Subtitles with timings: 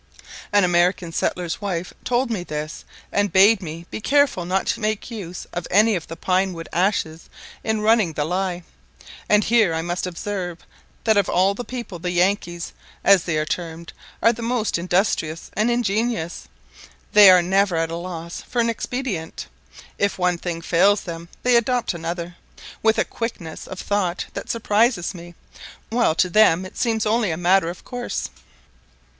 [0.51, 5.11] An American settler's wife told me this, and bade me be careful not to make
[5.11, 7.29] use of any of the pine wood ashes
[7.63, 8.63] in running the ley.
[9.29, 10.57] And here I must observe,
[11.03, 13.93] that of all people the Yankees, as they are termed,
[14.23, 16.47] are the most industrious and ingenious;
[17.13, 19.45] they are never at a loss for an expedient:
[19.99, 22.37] if one thing fails them they adopt another,
[22.81, 25.35] with a quickness of thought that surprises me,
[25.91, 28.31] while to them it seems only a matter of course.